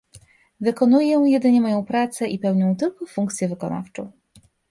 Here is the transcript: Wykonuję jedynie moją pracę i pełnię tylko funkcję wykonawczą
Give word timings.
Wykonuję 0.59 1.17
jedynie 1.25 1.61
moją 1.61 1.85
pracę 1.85 2.27
i 2.27 2.39
pełnię 2.39 2.75
tylko 2.79 3.05
funkcję 3.05 3.49
wykonawczą 3.49 4.11